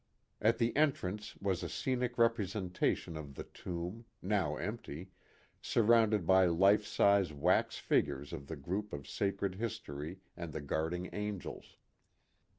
At 0.41 0.57
the 0.57 0.75
entrance 0.75 1.37
was 1.37 1.61
a 1.61 1.69
scenic 1.69 2.17
representation 2.17 3.15
of 3.15 3.35
the 3.35 3.43
Tomb 3.43 4.05
now 4.19 4.55
empty 4.57 5.11
surrounded 5.61 6.25
by 6.25 6.45
life 6.47 6.87
size 6.87 7.31
wax 7.31 7.77
figures 7.77 8.33
of 8.33 8.47
the 8.47 8.55
group 8.55 8.93
of 8.93 9.07
sacred 9.07 9.53
his 9.53 9.77
tory 9.77 10.17
and" 10.35 10.53
the 10.53 10.61
guarding 10.61 11.11
angels. 11.13 11.77